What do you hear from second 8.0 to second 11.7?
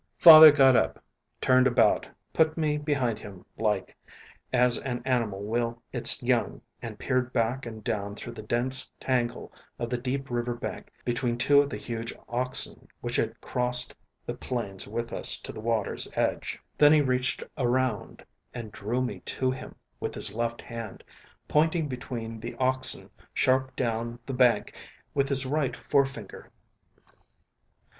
through the dense tangle of the deep river bank between two of